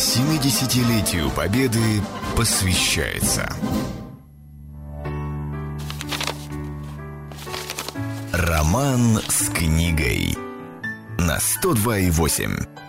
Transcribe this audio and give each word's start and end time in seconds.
70-летию 0.00 1.30
Победы 1.30 1.78
посвящается. 2.34 3.54
Роман 8.32 9.20
с 9.28 9.50
книгой 9.50 10.38
на 11.18 11.36
102,8. 11.36 12.79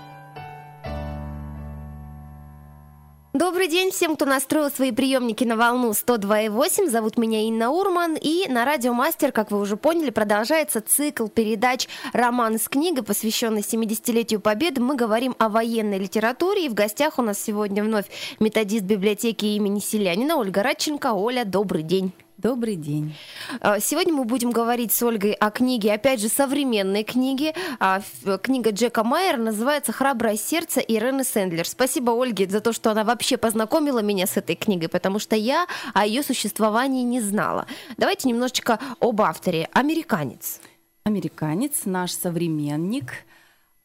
Добрый 3.42 3.68
день 3.68 3.90
всем, 3.90 4.16
кто 4.16 4.26
настроил 4.26 4.70
свои 4.70 4.92
приемники 4.92 5.44
на 5.44 5.58
волну 5.58 5.90
102,8. 5.94 6.92
Зовут 6.92 7.18
меня 7.18 7.42
Инна 7.42 7.72
Урман. 7.72 8.16
И 8.16 8.48
на 8.48 8.66
Радио 8.66 8.94
Мастер, 8.94 9.32
как 9.32 9.50
вы 9.50 9.60
уже 9.60 9.78
поняли, 9.78 10.12
продолжается 10.12 10.80
цикл 10.80 11.26
передач 11.26 11.88
«Роман 12.14 12.60
с 12.60 12.70
книгой», 12.70 13.02
посвященный 13.04 13.62
70-летию 13.62 14.42
Победы. 14.42 14.80
Мы 14.80 14.96
говорим 14.96 15.36
о 15.40 15.50
военной 15.50 15.98
литературе. 15.98 16.68
И 16.68 16.70
в 16.70 16.76
гостях 16.76 17.18
у 17.18 17.24
нас 17.24 17.42
сегодня 17.42 17.84
вновь 17.84 18.06
методист 18.40 18.84
библиотеки 18.84 19.46
имени 19.46 19.80
Селянина 19.80 20.38
Ольга 20.38 20.62
Радченко. 20.62 21.14
Оля, 21.14 21.44
добрый 21.44 21.82
день. 21.82 22.14
Добрый 22.42 22.76
день. 22.76 23.16
А, 23.60 23.80
сегодня 23.80 24.16
мы 24.16 24.24
будем 24.24 24.50
говорить 24.50 24.92
с 24.92 25.04
Ольгой 25.04 25.34
о 25.34 25.52
книге, 25.52 25.94
опять 25.94 26.20
же, 26.20 26.28
современной 26.28 27.04
книге. 27.04 27.54
А, 27.80 28.02
книга 28.42 28.72
Джека 28.72 29.04
Майера 29.04 29.38
называется 29.38 29.92
«Храброе 29.92 30.38
сердце» 30.38 30.80
Ирены 30.80 31.24
Сэндлер. 31.24 31.68
Спасибо 31.68 32.20
Ольге 32.20 32.48
за 32.50 32.60
то, 32.60 32.74
что 32.74 32.90
она 32.90 33.04
вообще 33.04 33.38
познакомила 33.38 34.00
меня 34.00 34.26
с 34.26 34.38
этой 34.38 34.56
книгой, 34.56 34.90
потому 34.90 35.20
что 35.20 35.36
я 35.36 35.68
о 35.94 36.04
ее 36.04 36.24
существовании 36.24 37.04
не 37.04 37.22
знала. 37.22 37.68
Давайте 37.98 38.28
немножечко 38.28 38.80
об 39.00 39.22
авторе. 39.22 39.70
Американец. 39.74 40.62
Американец, 41.04 41.82
наш 41.86 42.12
современник– 42.12 43.14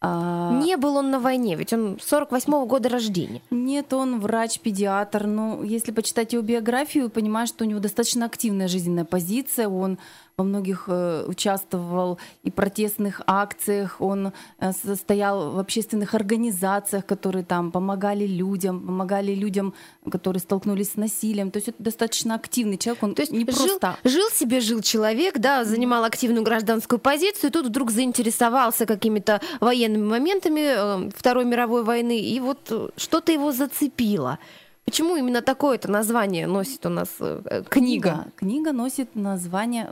а... 0.06 0.52
Не 0.62 0.76
был 0.76 0.96
он 0.96 1.10
на 1.10 1.18
войне, 1.18 1.56
ведь 1.56 1.72
он 1.72 1.96
48-го 1.96 2.66
года 2.66 2.88
рождения. 2.88 3.42
Нет, 3.50 3.92
он 3.92 4.20
врач-педиатр. 4.20 5.26
Но 5.26 5.62
если 5.62 5.92
почитать 5.92 6.32
его 6.32 6.42
биографию, 6.42 7.10
понимаешь, 7.10 7.48
что 7.48 7.64
у 7.64 7.66
него 7.66 7.80
достаточно 7.80 8.26
активная 8.26 8.68
жизненная 8.68 9.04
позиция. 9.04 9.68
Он 9.68 9.98
во 10.38 10.44
многих 10.44 10.84
э, 10.88 11.24
участвовал 11.26 12.18
и 12.42 12.50
протестных 12.50 13.22
акциях, 13.26 14.02
он 14.02 14.34
э, 14.58 14.72
состоял 14.72 15.52
в 15.52 15.58
общественных 15.58 16.14
организациях, 16.14 17.06
которые 17.06 17.42
там 17.42 17.72
помогали 17.72 18.26
людям, 18.26 18.82
помогали 18.86 19.34
людям, 19.34 19.72
которые 20.10 20.40
столкнулись 20.40 20.90
с 20.90 20.96
насилием. 20.96 21.50
То 21.50 21.56
есть 21.56 21.68
это 21.68 21.82
достаточно 21.82 22.34
активный 22.34 22.76
человек, 22.76 23.02
он 23.02 23.14
То 23.14 23.22
есть 23.22 23.32
не 23.32 23.46
жил, 23.50 23.78
просто... 23.78 23.96
Жил 24.04 24.28
себе, 24.28 24.60
жил 24.60 24.82
человек, 24.82 25.38
да, 25.38 25.64
занимал 25.64 26.04
активную 26.04 26.44
гражданскую 26.44 26.98
позицию, 26.98 27.48
и 27.48 27.52
тут 27.54 27.68
вдруг 27.68 27.90
заинтересовался 27.90 28.84
какими-то 28.84 29.40
военными 29.60 30.04
моментами 30.04 31.06
э, 31.06 31.10
Второй 31.16 31.46
мировой 31.46 31.82
войны, 31.82 32.20
и 32.20 32.38
вот 32.40 32.92
что-то 32.98 33.32
его 33.32 33.52
зацепило. 33.52 34.38
Почему 34.86 35.16
именно 35.16 35.42
такое-то 35.42 35.90
название 35.90 36.46
носит 36.46 36.86
у 36.86 36.88
нас 36.88 37.08
э, 37.18 37.64
книга? 37.68 38.28
Книга 38.36 38.72
носит 38.72 39.16
название, 39.16 39.90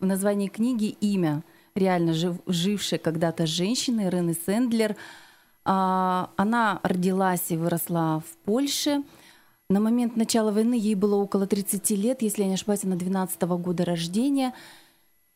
в 0.00 0.04
названии 0.04 0.48
книги 0.48 0.96
имя 1.00 1.44
реально 1.76 2.12
жив, 2.12 2.36
жившей 2.46 2.98
когда-то 2.98 3.46
женщины 3.46 4.10
Рены 4.10 4.36
Сэндлер. 4.44 4.96
А, 5.64 6.30
она 6.36 6.80
родилась 6.82 7.50
и 7.50 7.56
выросла 7.56 8.20
в 8.26 8.36
Польше. 8.44 9.04
На 9.70 9.78
момент 9.78 10.16
начала 10.16 10.50
войны 10.50 10.74
ей 10.74 10.96
было 10.96 11.14
около 11.14 11.46
30 11.46 11.90
лет, 11.90 12.22
если 12.22 12.42
я 12.42 12.48
не 12.48 12.54
ошибаюсь, 12.54 12.84
она 12.84 12.96
12 12.96 13.42
-го 13.42 13.56
года 13.56 13.84
рождения. 13.84 14.52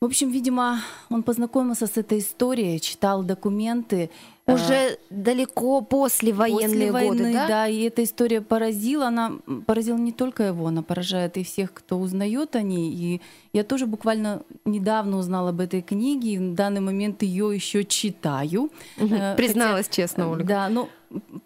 В 0.01 0.05
общем, 0.07 0.31
видимо, 0.31 0.81
он 1.11 1.23
познакомился 1.23 1.87
с 1.87 1.97
этой 1.97 2.19
историей, 2.19 2.81
читал 2.81 3.23
документы. 3.23 4.11
Э, 4.47 4.55
Уже 4.55 4.99
далеко 5.09 5.83
после 5.83 6.33
военные 6.33 6.69
после 6.69 6.93
войны, 6.93 7.17
годы, 7.19 7.33
да? 7.33 7.49
Да, 7.49 7.69
и 7.69 7.83
эта 7.83 8.03
история 8.03 8.41
поразила. 8.41 9.07
Она 9.07 9.35
поразила 9.67 9.97
не 9.97 10.13
только 10.13 10.45
его, 10.45 10.67
она 10.67 10.83
поражает 10.83 11.37
и 11.37 11.45
всех, 11.45 11.73
кто 11.73 11.99
узнает 11.99 12.57
о 12.57 12.63
ней. 12.63 12.93
И 12.93 13.21
я 13.53 13.63
тоже 13.63 13.87
буквально 13.87 14.43
недавно 14.65 15.19
узнала 15.19 15.51
об 15.51 15.61
этой 15.61 15.81
книге, 15.81 16.31
и 16.31 16.39
в 16.39 16.55
данный 16.55 16.81
момент 16.81 17.23
ее 17.23 17.55
еще 17.55 17.85
читаю. 17.85 18.71
Угу. 18.99 19.15
Призналась 19.37 19.87
Хотя, 19.87 20.03
честно, 20.03 20.31
Ольга. 20.31 20.45
Да, 20.45 20.69
ну 20.69 20.89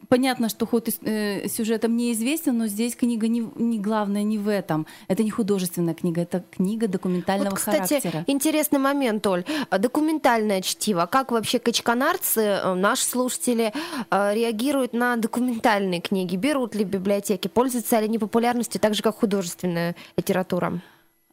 понятно, 0.08 0.48
что 0.48 0.66
ход 0.66 0.88
э, 1.02 1.48
сюжета 1.48 1.88
мне 1.88 2.12
известен, 2.12 2.58
но 2.58 2.66
здесь 2.66 2.96
книга 2.96 3.28
не, 3.28 3.48
не 3.56 3.78
главное 3.78 4.22
не 4.22 4.38
в 4.38 4.48
этом. 4.48 4.86
Это 5.08 5.22
не 5.22 5.30
художественная 5.30 5.94
книга, 5.94 6.22
это 6.22 6.44
книга 6.50 6.88
документального 6.88 7.50
вот, 7.50 7.58
кстати, 7.58 8.00
характера. 8.00 8.24
интересный 8.26 8.78
момент, 8.78 9.26
Оль. 9.26 9.44
Документальное 9.70 10.62
чтиво. 10.62 11.06
Как 11.10 11.30
вообще 11.32 11.58
качканарцы, 11.58 12.40
э, 12.40 12.74
наши 12.88 13.04
слушатели, 13.04 13.72
э, 14.10 14.34
реагируют 14.34 14.92
на 14.92 15.16
документальные 15.16 16.00
книги? 16.00 16.36
Берут 16.36 16.74
ли 16.74 16.84
библиотеки? 16.84 17.48
Пользуются 17.48 17.98
ли 17.98 18.06
они 18.06 18.18
популярностью 18.18 18.80
так 18.80 18.94
же, 18.94 19.02
как 19.02 19.16
художественная 19.16 19.94
литература? 20.16 20.80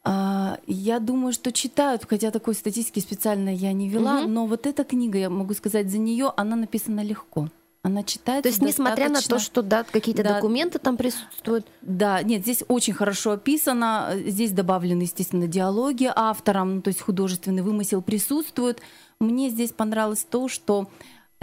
А, 0.06 0.58
я 0.68 1.00
думаю, 1.00 1.32
что 1.34 1.52
читают, 1.52 2.06
хотя 2.10 2.32
такой 2.32 2.56
статистики 2.56 3.00
специально 3.00 3.50
я 3.50 3.72
не 3.72 3.88
вела, 3.88 4.22
угу. 4.22 4.30
но 4.30 4.46
вот 4.48 4.68
эта 4.68 4.84
книга, 4.84 5.18
я 5.18 5.30
могу 5.30 5.54
сказать 5.54 5.90
за 5.90 5.98
нее, 5.98 6.34
она 6.36 6.56
написана 6.56 7.02
легко 7.02 7.50
она 7.86 8.02
читает. 8.04 8.44
То 8.44 8.50
есть, 8.50 8.62
несмотря 8.62 9.10
на 9.10 9.22
то, 9.22 9.40
что 9.40 9.62
да, 9.62 9.84
какие-то 9.84 10.24
да, 10.24 10.36
документы 10.36 10.80
там 10.80 10.96
присутствуют. 10.96 11.68
Да, 11.82 12.24
нет, 12.24 12.42
здесь 12.44 12.64
очень 12.70 12.94
хорошо 12.94 13.32
описано. 13.32 14.14
Здесь 14.26 14.52
добавлены, 14.52 15.02
естественно, 15.02 15.48
диалоги 15.48 16.10
автором, 16.16 16.76
ну, 16.76 16.82
то 16.82 16.88
есть 16.88 17.02
художественный 17.02 17.62
вымысел 17.62 18.02
присутствует. 18.02 18.80
Мне 19.20 19.50
здесь 19.50 19.72
понравилось 19.72 20.26
то, 20.30 20.48
что 20.48 20.88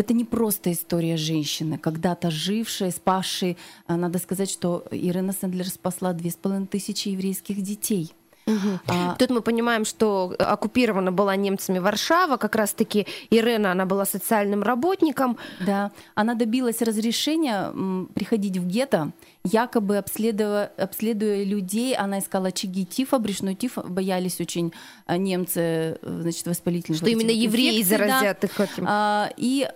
это 0.00 0.14
не 0.14 0.24
просто 0.24 0.72
история 0.72 1.16
женщины, 1.16 1.78
когда-то 1.78 2.30
жившей, 2.30 2.90
спасшей. 2.90 3.56
Надо 3.86 4.18
сказать, 4.18 4.50
что 4.50 4.84
Ирина 4.90 5.32
Сэндлер 5.32 5.68
спасла 5.68 6.12
две 6.12 6.30
с 6.30 6.36
половиной 6.36 6.66
тысячи 6.66 7.08
еврейских 7.08 7.62
детей– 7.62 8.12
Угу. 8.46 8.80
А... 8.88 9.14
Тут 9.16 9.30
мы 9.30 9.42
понимаем, 9.42 9.84
что 9.84 10.34
оккупирована 10.38 11.12
была 11.12 11.36
немцами 11.36 11.78
Варшава, 11.78 12.36
как 12.36 12.56
раз-таки 12.56 13.06
Ирена, 13.30 13.72
она 13.72 13.86
была 13.86 14.04
социальным 14.04 14.62
работником. 14.62 15.36
Да, 15.60 15.92
она 16.14 16.34
добилась 16.34 16.82
разрешения 16.82 17.72
приходить 18.14 18.56
в 18.56 18.66
гетто, 18.66 19.12
якобы 19.44 19.98
обследуя, 19.98 20.72
обследуя 20.76 21.44
людей, 21.44 21.94
она 21.94 22.18
искала 22.18 22.48
очаги 22.48 22.84
тифа, 22.84 23.18
брюшной 23.18 23.54
тиф, 23.54 23.78
боялись 23.84 24.40
очень 24.40 24.72
а, 25.06 25.16
немцы, 25.16 25.60
э, 25.60 25.96
значит, 26.02 26.46
воспалительных 26.46 26.98
Что 26.98 27.10
именно 27.10 27.30
евреи 27.30 27.82
заразят 27.82 28.38
да. 28.40 28.46
их 28.46 28.60
этим. 28.60 28.84
А, 28.88 29.30
и 29.36 29.68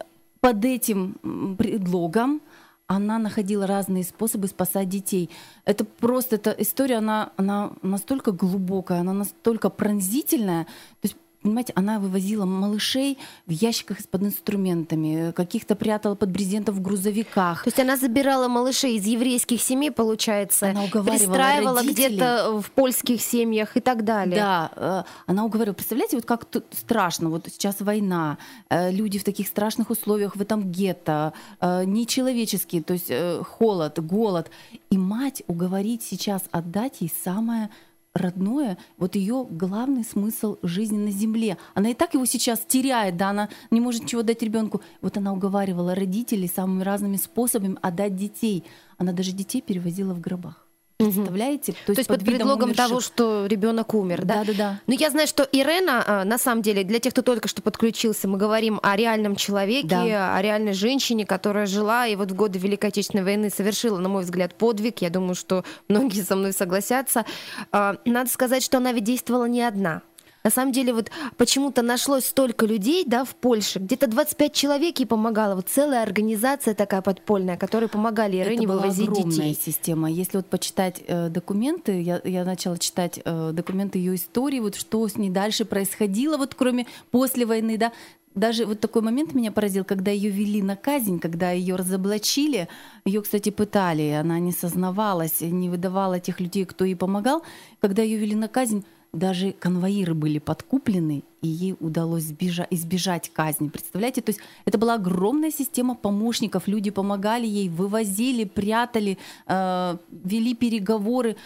под 0.44 0.62
этим 0.66 1.56
предлогом 1.56 2.42
она 2.86 3.18
находила 3.18 3.66
разные 3.66 4.04
способы 4.04 4.46
спасать 4.46 4.90
детей. 4.90 5.30
Это 5.64 5.86
просто, 5.86 6.36
эта 6.36 6.50
история, 6.50 6.96
она, 6.96 7.32
она 7.38 7.72
настолько 7.80 8.30
глубокая, 8.30 9.00
она 9.00 9.14
настолько 9.14 9.70
пронзительная. 9.70 10.64
То 10.64 11.04
есть 11.04 11.16
Понимаете, 11.44 11.74
она 11.76 11.98
вывозила 11.98 12.46
малышей 12.46 13.18
в 13.46 13.50
ящиках 13.50 14.00
из-под 14.00 14.22
инструментами, 14.22 15.30
каких-то 15.32 15.76
прятала 15.76 16.14
под 16.14 16.30
брезентом 16.30 16.74
в 16.74 16.80
грузовиках. 16.80 17.64
То 17.64 17.68
есть 17.68 17.78
она 17.78 17.98
забирала 17.98 18.48
малышей 18.48 18.96
из 18.96 19.04
еврейских 19.04 19.60
семей, 19.60 19.90
получается, 19.90 20.70
она 20.70 20.84
пристраивала 20.86 21.82
где-то 21.82 22.62
в 22.62 22.70
польских 22.70 23.20
семьях 23.20 23.76
и 23.76 23.80
так 23.80 24.04
далее. 24.04 24.36
Да, 24.36 24.70
э, 24.74 25.02
она 25.26 25.44
уговаривала. 25.44 25.74
Представляете, 25.74 26.16
вот 26.16 26.24
как 26.24 26.46
тут 26.46 26.64
страшно, 26.72 27.28
вот 27.28 27.46
сейчас 27.52 27.76
война, 27.80 28.38
э, 28.70 28.90
люди 28.90 29.18
в 29.18 29.24
таких 29.24 29.46
страшных 29.46 29.90
условиях 29.90 30.36
в 30.36 30.40
этом 30.40 30.72
гетто, 30.72 31.34
э, 31.60 31.84
нечеловеческие, 31.84 32.82
то 32.82 32.94
есть 32.94 33.12
холод, 33.44 33.98
голод. 33.98 34.50
И 34.88 34.96
мать 34.96 35.42
уговорить 35.46 36.02
сейчас 36.02 36.42
отдать 36.52 37.02
ей 37.02 37.12
самое 37.22 37.68
родное, 38.14 38.78
вот 38.96 39.16
ее 39.16 39.46
главный 39.50 40.04
смысл 40.04 40.56
жизни 40.62 40.98
на 40.98 41.10
земле. 41.10 41.58
Она 41.74 41.90
и 41.90 41.94
так 41.94 42.14
его 42.14 42.24
сейчас 42.24 42.60
теряет, 42.60 43.16
да, 43.16 43.30
она 43.30 43.48
не 43.70 43.80
может 43.80 44.04
ничего 44.04 44.22
дать 44.22 44.42
ребенку. 44.42 44.80
Вот 45.00 45.16
она 45.16 45.32
уговаривала 45.32 45.94
родителей 45.94 46.48
самыми 46.48 46.82
разными 46.82 47.16
способами 47.16 47.76
отдать 47.82 48.16
детей. 48.16 48.64
Она 48.98 49.12
даже 49.12 49.32
детей 49.32 49.60
перевозила 49.60 50.14
в 50.14 50.20
гробах. 50.20 50.63
Представляете? 50.96 51.72
То, 51.86 51.92
То 51.94 51.98
есть 51.98 52.08
под, 52.08 52.20
под 52.20 52.26
предлогом 52.26 52.70
умерших. 52.70 52.86
того, 52.86 53.00
что 53.00 53.46
ребенок 53.46 53.94
умер, 53.94 54.24
да? 54.24 54.34
Да, 54.36 54.44
да, 54.44 54.52
да. 54.52 54.70
Но 54.86 54.94
ну, 54.94 55.00
я 55.00 55.10
знаю, 55.10 55.26
что 55.26 55.42
Ирена, 55.42 56.04
а, 56.06 56.24
на 56.24 56.38
самом 56.38 56.62
деле, 56.62 56.84
для 56.84 57.00
тех, 57.00 57.12
кто 57.12 57.22
только 57.22 57.48
что 57.48 57.62
подключился, 57.62 58.28
мы 58.28 58.38
говорим 58.38 58.78
о 58.82 58.94
реальном 58.94 59.34
человеке, 59.34 59.88
да. 59.88 60.36
о 60.36 60.42
реальной 60.42 60.72
женщине, 60.72 61.26
которая 61.26 61.66
жила 61.66 62.06
и 62.06 62.14
вот 62.14 62.30
в 62.30 62.36
годы 62.36 62.60
Великой 62.60 62.90
Отечественной 62.90 63.24
войны 63.24 63.50
совершила, 63.50 63.98
на 63.98 64.08
мой 64.08 64.22
взгляд, 64.22 64.54
подвиг. 64.54 65.02
Я 65.02 65.10
думаю, 65.10 65.34
что 65.34 65.64
многие 65.88 66.22
со 66.22 66.36
мной 66.36 66.52
согласятся. 66.52 67.24
А, 67.72 67.96
надо 68.04 68.30
сказать, 68.30 68.62
что 68.62 68.76
она 68.76 68.92
ведь 68.92 69.04
действовала 69.04 69.46
не 69.46 69.62
одна. 69.62 70.02
На 70.44 70.50
самом 70.50 70.72
деле 70.72 70.92
вот 70.92 71.10
почему-то 71.38 71.80
нашлось 71.80 72.26
столько 72.26 72.66
людей, 72.66 73.04
да, 73.06 73.24
в 73.24 73.34
Польше, 73.34 73.78
где-то 73.78 74.08
25 74.08 74.52
человек 74.52 74.98
ей 74.98 75.06
помогало, 75.06 75.54
вот 75.54 75.70
целая 75.70 76.02
организация 76.02 76.74
такая 76.74 77.00
подпольная, 77.00 77.56
которые 77.56 77.88
помогали 77.88 78.36
Ирине 78.36 78.66
вывозить 78.66 79.08
огромная 79.08 79.30
детей. 79.30 79.58
система. 79.58 80.10
Если 80.10 80.36
вот 80.36 80.46
почитать 80.46 81.02
э, 81.06 81.30
документы, 81.30 81.98
я, 82.02 82.20
я 82.24 82.44
начала 82.44 82.76
читать 82.76 83.20
э, 83.24 83.52
документы 83.54 83.96
ее 83.96 84.16
истории, 84.16 84.60
вот 84.60 84.74
что 84.74 85.08
с 85.08 85.16
ней 85.16 85.30
дальше 85.30 85.64
происходило, 85.64 86.36
вот 86.36 86.54
кроме 86.54 86.86
после 87.10 87.46
войны, 87.46 87.78
да, 87.78 87.90
даже 88.34 88.66
вот 88.66 88.80
такой 88.80 89.00
момент 89.00 89.32
меня 89.32 89.50
поразил, 89.50 89.84
когда 89.84 90.10
ее 90.10 90.28
вели 90.28 90.60
на 90.60 90.76
казнь, 90.76 91.20
когда 91.20 91.52
ее 91.52 91.76
разоблачили, 91.76 92.68
ее, 93.06 93.22
кстати, 93.22 93.48
пытали, 93.48 94.10
она 94.10 94.38
не 94.40 94.52
сознавалась, 94.52 95.40
не 95.40 95.70
выдавала 95.70 96.20
тех 96.20 96.38
людей, 96.40 96.66
кто 96.66 96.84
ей 96.84 96.96
помогал. 96.96 97.42
Когда 97.80 98.02
ее 98.02 98.18
вели 98.18 98.34
на 98.34 98.48
казнь, 98.48 98.84
даже 99.14 99.52
конвоиры 99.52 100.14
были 100.14 100.38
подкуплены, 100.38 101.22
и 101.42 101.48
ей 101.48 101.76
удалось 101.80 102.24
избежать, 102.24 102.68
избежать 102.70 103.30
казни. 103.32 103.68
Представляете? 103.68 104.22
То 104.22 104.30
есть 104.30 104.40
это 104.64 104.78
была 104.78 104.94
огромная 104.94 105.50
система 105.50 105.94
помощников. 105.94 106.66
Люди 106.66 106.90
помогали 106.90 107.46
ей, 107.46 107.68
вывозили, 107.68 108.44
прятали, 108.44 109.18
э, 109.46 109.96
вели 110.10 110.54
переговоры. 110.54 111.36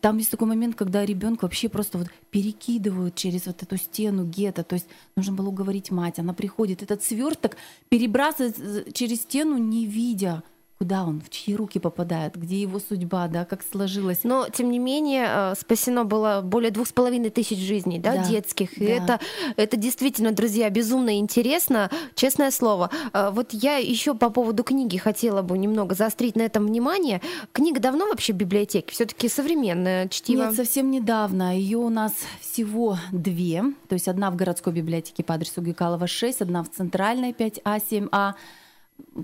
Там 0.00 0.18
есть 0.18 0.30
такой 0.30 0.46
момент, 0.46 0.76
когда 0.76 1.04
ребенка 1.04 1.44
вообще 1.44 1.68
просто 1.68 1.98
вот 1.98 2.08
перекидывают 2.30 3.14
через 3.14 3.46
вот 3.46 3.62
эту 3.62 3.76
стену 3.76 4.24
гетто. 4.24 4.62
То 4.62 4.74
есть 4.74 4.86
нужно 5.16 5.32
было 5.34 5.48
уговорить 5.48 5.90
мать. 5.90 6.18
Она 6.18 6.32
приходит, 6.32 6.82
этот 6.82 7.02
сверток 7.02 7.56
перебрасывает 7.88 8.94
через 8.94 9.22
стену, 9.22 9.58
не 9.58 9.86
видя 9.86 10.42
куда 10.78 11.04
он, 11.04 11.20
в 11.20 11.30
чьи 11.30 11.54
руки 11.54 11.78
попадает, 11.78 12.34
где 12.36 12.60
его 12.60 12.80
судьба, 12.80 13.28
да, 13.28 13.44
как 13.44 13.62
сложилось. 13.62 14.20
Но, 14.24 14.48
тем 14.52 14.70
не 14.70 14.78
менее, 14.78 15.26
э, 15.28 15.54
спасено 15.58 16.04
было 16.04 16.40
более 16.42 16.70
двух 16.70 16.88
с 16.88 16.92
половиной 16.92 17.30
тысяч 17.30 17.58
жизней, 17.58 17.98
да, 17.98 18.16
да 18.16 18.24
детских. 18.24 18.76
И 18.78 18.84
это, 18.84 19.20
это 19.56 19.76
действительно, 19.76 20.32
друзья, 20.32 20.68
безумно 20.70 21.18
интересно, 21.18 21.90
честное 22.14 22.50
слово. 22.50 22.90
Э, 23.12 23.30
вот 23.32 23.52
я 23.52 23.76
еще 23.76 24.14
по 24.14 24.30
поводу 24.30 24.64
книги 24.64 24.96
хотела 24.96 25.42
бы 25.42 25.56
немного 25.56 25.94
заострить 25.94 26.36
на 26.36 26.42
этом 26.42 26.66
внимание. 26.66 27.20
Книга 27.52 27.80
давно 27.80 28.06
вообще 28.06 28.32
в 28.32 28.36
библиотеке? 28.36 28.92
все 28.92 29.06
таки 29.06 29.28
современное 29.28 30.08
чтиво? 30.08 30.46
Нет, 30.46 30.54
совсем 30.54 30.90
недавно. 30.90 31.56
Ее 31.56 31.78
у 31.78 31.88
нас 31.88 32.12
всего 32.40 32.98
две. 33.12 33.62
То 33.88 33.94
есть 33.94 34.08
одна 34.08 34.30
в 34.30 34.36
городской 34.36 34.72
библиотеке 34.72 35.22
по 35.22 35.34
адресу 35.34 35.62
Гекалова 35.62 36.06
6, 36.06 36.42
одна 36.42 36.62
в 36.62 36.70
центральной 36.70 37.32
5А, 37.32 37.80
7А 37.90 38.34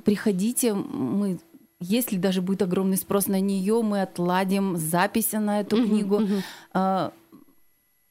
приходите, 0.05 0.75
мы 0.75 1.39
если 1.83 2.19
даже 2.19 2.43
будет 2.43 2.61
огромный 2.61 2.99
спрос 2.99 3.27
на 3.27 3.41
нее, 3.41 3.81
мы 3.83 4.03
отладим 4.03 4.77
записи 4.77 5.37
на 5.37 5.61
эту 5.61 5.77
книгу. 5.77 6.21
Uh-huh 6.75 7.13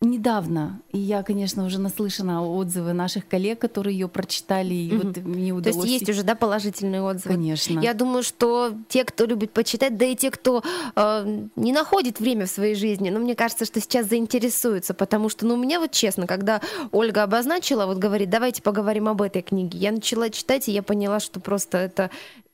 недавно, 0.01 0.80
и 0.94 0.98
я, 0.98 1.24
конечно, 1.24 1.66
уже 1.66 1.78
наслышана 1.78 2.46
отзывы 2.46 2.94
наших 2.94 3.28
коллег, 3.28 3.60
которые 3.60 3.98
ее 3.98 4.07
прочитали, 4.07 4.74
и 4.74 4.96
угу. 4.96 5.07
вот 5.07 5.18
мне 5.18 5.51
удалось... 5.51 5.75
То 5.75 5.81
есть 5.84 6.01
есть 6.01 6.10
уже, 6.10 6.24
да, 6.24 6.36
положительные 6.36 7.01
отзывы? 7.01 7.36
Конечно. 7.36 7.80
Я 7.80 7.94
думаю, 7.94 8.24
что 8.24 8.74
те, 8.88 9.04
кто 9.04 9.25
любит 9.25 9.51
почитать, 9.51 9.98
да 9.98 10.06
и 10.06 10.16
те, 10.16 10.31
кто 10.31 10.63
э, 10.96 11.48
не 11.57 11.74
находит 11.74 12.22
время 12.22 12.46
в 12.46 12.50
своей 12.50 12.75
жизни, 12.75 13.10
ну, 13.10 13.19
мне 13.19 13.36
кажется, 13.36 13.66
что 13.66 13.81
сейчас 13.81 14.07
заинтересуются, 14.07 14.94
потому 14.94 15.28
что, 15.28 15.46
ну, 15.46 15.56
у 15.56 15.57
меня 15.57 15.81
вот 15.81 15.92
честно, 15.92 16.28
когда 16.28 16.62
Ольга 16.94 17.24
обозначила, 17.24 17.86
вот 17.86 17.98
говорит, 17.98 18.30
давайте 18.30 18.62
поговорим 18.62 19.10
об 19.10 19.22
этой 19.22 19.42
книге, 19.42 19.80
я 19.80 19.92
начала 19.92 20.30
читать, 20.30 20.69
и 20.69 20.72
я 20.72 20.81
поняла, 20.81 21.19
что 21.19 21.42
просто 21.42 21.78
это 21.78 22.10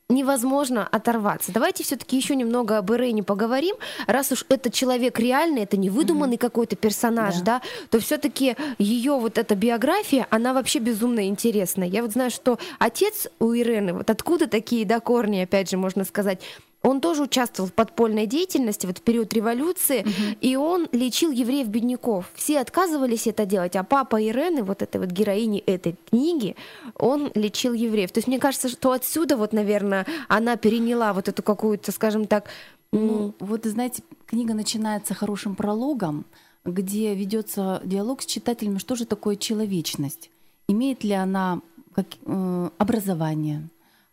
невозможно 0.08 0.86
оторваться. 0.86 1.50
Давайте 1.52 1.82
все-таки 1.82 2.16
еще 2.16 2.36
немного 2.36 2.78
об 2.78 2.92
Ирене 2.92 3.22
поговорим. 3.22 3.74
Раз 4.06 4.30
уж 4.30 4.44
это 4.48 4.70
человек 4.70 5.18
реальный, 5.18 5.62
это 5.62 5.76
не 5.76 5.90
выдуманный 5.90 6.36
mm-hmm. 6.36 6.38
какой-то 6.38 6.76
персонаж, 6.76 7.36
да, 7.36 7.44
да 7.44 7.62
то 7.90 7.98
все-таки 7.98 8.56
ее 8.78 9.18
вот 9.18 9.38
эта 9.38 9.54
биография, 9.56 10.26
она 10.30 10.52
вообще 10.52 10.78
безумно 10.78 11.26
интересная. 11.26 11.88
Я 11.88 12.02
вот 12.02 12.12
знаю, 12.12 12.30
что 12.30 12.58
отец 12.78 13.26
у 13.40 13.52
Ирены, 13.52 13.94
вот 13.94 14.10
откуда 14.10 14.46
такие 14.46 14.86
да, 14.86 15.00
корни, 15.00 15.40
опять 15.40 15.70
же, 15.70 15.76
можно 15.76 16.04
сказать, 16.04 16.40
он 16.86 17.00
тоже 17.00 17.24
участвовал 17.24 17.68
в 17.68 17.72
подпольной 17.72 18.26
деятельности 18.26 18.86
вот 18.86 18.98
в 18.98 19.02
период 19.02 19.34
революции, 19.34 20.02
угу. 20.02 20.38
и 20.40 20.54
он 20.54 20.86
лечил 20.92 21.32
евреев-бедняков. 21.32 22.30
Все 22.34 22.60
отказывались 22.60 23.26
это 23.26 23.44
делать, 23.44 23.74
а 23.74 23.82
папа 23.82 24.22
Ирены, 24.22 24.62
вот 24.62 24.82
этой 24.82 25.00
вот 25.00 25.10
героини 25.10 25.58
этой 25.58 25.96
книги, 26.08 26.54
он 26.94 27.32
лечил 27.34 27.72
евреев. 27.72 28.12
То 28.12 28.18
есть 28.18 28.28
мне 28.28 28.38
кажется, 28.38 28.68
что 28.68 28.92
отсюда 28.92 29.36
вот, 29.36 29.52
наверное, 29.52 30.06
она 30.28 30.56
переняла 30.56 31.12
вот 31.12 31.28
эту 31.28 31.42
какую-то, 31.42 31.90
скажем 31.90 32.26
так... 32.26 32.48
Ну, 32.92 33.34
вот, 33.40 33.64
знаете, 33.64 34.02
книга 34.26 34.54
начинается 34.54 35.12
хорошим 35.12 35.54
прологом, 35.54 36.24
где 36.64 37.14
ведется 37.14 37.82
диалог 37.84 38.22
с 38.22 38.26
читателем, 38.26 38.78
что 38.78 38.94
же 38.94 39.04
такое 39.06 39.36
человечность. 39.36 40.30
Имеет 40.68 41.04
ли 41.04 41.12
она 41.12 41.60
как, 41.94 42.06
э, 42.24 42.70
образование, 42.78 43.68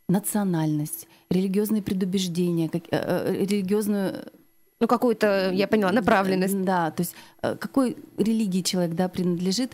национальность, 0.07 1.07
религиозные 1.29 1.81
предубеждения, 1.81 2.69
как, 2.69 2.83
э, 2.91 2.97
э, 2.97 3.45
религиозную 3.45 4.25
ну, 4.79 4.88
какую-то, 4.88 5.51
я 5.53 5.67
поняла, 5.67 5.91
направленность. 5.91 6.61
Да, 6.61 6.91
то 6.91 7.01
есть 7.01 7.15
э, 7.41 7.55
какой 7.55 7.97
религии 8.17 8.61
человек 8.61 8.95
да, 8.95 9.07
принадлежит, 9.07 9.73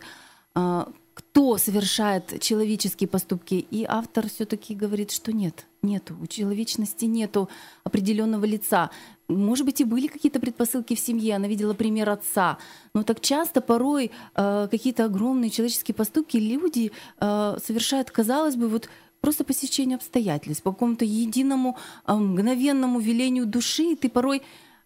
кто 1.19 1.57
совершает 1.57 2.41
человеческие 2.41 3.07
поступки. 3.07 3.53
И 3.71 3.85
автор 3.87 4.29
все-таки 4.29 4.73
говорит, 4.73 5.11
что 5.11 5.33
нет, 5.33 5.67
нету, 5.81 6.15
у 6.21 6.27
человечности 6.27 7.05
нету 7.05 7.49
определенного 7.83 8.45
лица. 8.45 8.89
Может 9.27 9.65
быть, 9.65 9.81
и 9.81 9.83
были 9.83 10.07
какие-то 10.07 10.39
предпосылки 10.39 10.95
в 10.95 10.99
семье, 10.99 11.35
она 11.35 11.47
видела 11.47 11.73
пример 11.73 12.09
отца, 12.09 12.57
но 12.93 13.03
так 13.03 13.19
часто 13.19 13.61
порой 13.61 14.11
э, 14.35 14.67
какие-то 14.71 15.05
огромные 15.05 15.49
человеческие 15.49 15.93
поступки 15.93 16.37
люди 16.37 16.91
э, 17.19 17.57
совершают, 17.63 18.11
казалось 18.11 18.55
бы, 18.55 18.67
вот 18.69 18.89
просто 19.21 19.44
по 19.44 19.54
стечению 19.54 19.98
обстоятельств, 19.98 20.63
по 20.63 20.71
какому-то 20.71 21.06
единому 21.06 21.77
а, 22.06 22.16
мгновенному 22.16 23.00
велению 23.00 23.45
души, 23.45 23.95
ты 23.95 24.10
порой 24.10 24.42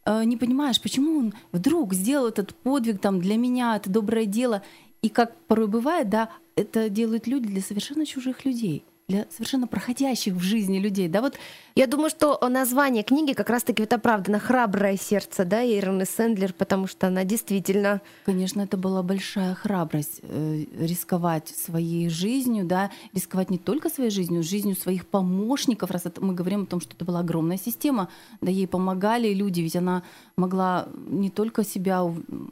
а, 0.06 0.24
не 0.26 0.38
понимаешь, 0.38 0.82
почему 0.82 1.18
он 1.18 1.34
вдруг 1.52 1.94
сделал 1.94 2.28
этот 2.28 2.54
подвиг 2.56 3.00
там 3.00 3.22
для 3.22 3.38
меня, 3.38 3.76
это 3.76 3.90
доброе 3.90 4.26
дело. 4.26 4.64
И 5.02 5.10
как 5.10 5.36
порой 5.48 5.68
бывает, 5.68 6.10
да, 6.10 6.30
это 6.56 6.90
делают 6.90 7.28
люди 7.28 7.48
для 7.48 7.62
совершенно 7.62 8.06
чужих 8.06 8.46
людей 8.46 8.86
для 9.08 9.26
совершенно 9.32 9.68
проходящих 9.68 10.34
в 10.34 10.42
жизни 10.42 10.80
людей. 10.80 11.08
Да, 11.08 11.22
вот 11.22 11.38
я 11.76 11.88
думаю, 11.88 12.10
что 12.10 12.40
название 12.48 13.04
книги 13.04 13.34
как 13.34 13.50
раз-таки 13.50 13.82
вот 13.82 13.92
оправдано 13.92 14.40
«Храброе 14.40 14.98
сердце», 14.98 15.44
да, 15.46 15.62
Ироны 15.62 16.06
Сэндлер, 16.06 16.54
потому 16.54 16.88
что 16.88 17.08
она 17.08 17.24
действительно... 17.24 18.02
Конечно, 18.26 18.62
это 18.62 18.78
была 18.78 19.04
большая 19.04 19.56
храбрость 19.56 20.22
э, 20.22 20.66
рисковать 20.80 21.50
своей 21.50 22.10
жизнью, 22.10 22.66
да, 22.66 22.92
рисковать 23.14 23.50
не 23.50 23.58
только 23.58 23.90
своей 23.90 24.10
жизнью, 24.10 24.44
жизнью 24.44 24.76
своих 24.76 25.06
помощников, 25.06 25.92
раз 25.92 26.06
это 26.06 26.24
мы 26.24 26.34
говорим 26.34 26.64
о 26.64 26.66
том, 26.66 26.80
что 26.80 26.94
это 26.96 27.04
была 27.04 27.20
огромная 27.20 27.58
система, 27.58 28.10
да, 28.42 28.52
ей 28.52 28.68
помогали 28.68 29.34
люди, 29.34 29.62
ведь 29.62 29.76
она 29.76 30.04
могла 30.38 30.88
не 31.08 31.30
только 31.30 31.66
себя 31.66 32.04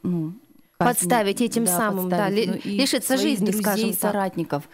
ну, 0.03 0.33
подставить 0.77 1.41
этим 1.41 1.65
да, 1.65 1.77
самым, 1.77 2.09
подставить, 2.09 2.63
да, 2.63 2.69
лишиться 2.69 3.17
жизни, 3.17 3.45
друзей, 3.45 3.61
скажем 3.61 3.91
так. 3.91 3.99
соратников. 3.99 4.69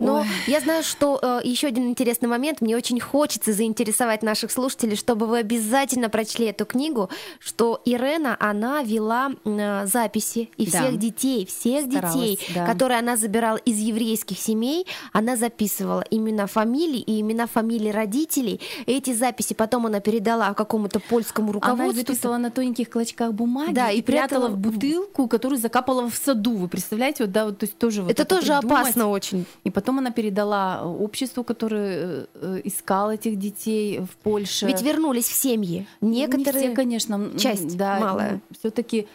Но 0.00 0.20
Ой. 0.20 0.26
я 0.46 0.60
знаю, 0.60 0.82
что 0.82 1.18
э, 1.20 1.40
еще 1.44 1.68
один 1.68 1.88
интересный 1.88 2.28
момент. 2.28 2.60
Мне 2.60 2.76
очень 2.76 3.00
хочется 3.00 3.52
заинтересовать 3.52 4.22
наших 4.22 4.50
слушателей, 4.50 4.96
чтобы 4.96 5.26
вы 5.26 5.38
обязательно 5.38 6.08
прочли 6.08 6.46
эту 6.46 6.66
книгу, 6.66 7.10
что 7.40 7.80
Ирена, 7.84 8.36
она 8.38 8.82
вела 8.82 9.30
э, 9.44 9.86
записи 9.86 10.50
и 10.56 10.66
да. 10.66 10.82
всех 10.82 10.98
детей, 10.98 11.46
всех 11.46 11.86
Старалась, 11.86 12.14
детей, 12.14 12.54
да. 12.54 12.66
которые 12.66 12.98
она 12.98 13.16
забирала 13.16 13.56
из 13.56 13.78
еврейских 13.78 14.38
семей, 14.38 14.86
она 15.12 15.36
записывала 15.36 16.04
имена 16.10 16.46
фамилий 16.46 17.00
и 17.00 17.20
имена 17.20 17.46
фамилий 17.46 17.90
родителей. 17.90 18.60
Эти 18.86 19.12
записи 19.12 19.54
потом 19.54 19.86
она 19.86 20.00
передала 20.00 20.54
какому-то 20.54 21.00
польскому 21.00 21.52
руководству. 21.52 21.84
Она 21.84 21.92
записывала 21.92 22.36
на 22.38 22.50
тоненьких 22.50 22.90
клочках 22.90 23.32
бумаги 23.32 23.72
да, 23.72 23.90
и, 23.90 23.98
и 23.98 24.02
прятала 24.02 24.48
в 24.48 24.56
бутылку, 24.56 25.28
которую 25.28 25.58
закапала 25.58 26.08
в 26.08 26.14
саду. 26.14 26.56
Вы 26.56 26.68
представляете? 26.68 27.24
Вот, 27.24 27.32
да, 27.32 27.46
вот, 27.46 27.58
то 27.58 27.64
есть 27.64 27.78
тоже 27.78 28.02
это 28.08 28.22
вот 28.22 28.28
тоже 28.28 28.54
опасно 28.54 29.08
очень. 29.08 29.46
И 29.64 29.70
потом 29.70 29.87
Потом 29.88 30.00
она 30.00 30.10
передала 30.10 30.84
обществу, 30.84 31.42
которое 31.44 32.26
э, 32.34 32.60
искало 32.64 33.12
этих 33.12 33.38
детей 33.38 34.00
в 34.00 34.18
Польше. 34.18 34.66
Ведь 34.66 34.82
вернулись 34.82 35.24
в 35.24 35.32
семьи. 35.32 35.86
Некоторые, 36.02 36.64
Не 36.64 36.68
все, 36.68 36.74
конечно, 36.76 37.30
часть 37.38 37.74
да, 37.74 37.98
малая. 37.98 38.42
Все-таки 38.58 39.08